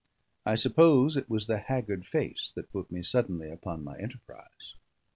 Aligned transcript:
I 0.47 0.55
suppose 0.55 1.15
it 1.15 1.29
was 1.29 1.45
the 1.45 1.59
haggard 1.59 2.07
face 2.07 2.51
that 2.55 2.71
put 2.71 2.89
me 2.91 3.03
suddenly 3.03 3.51
upon 3.51 3.83
my 3.83 3.99
enterprise. 3.99 4.73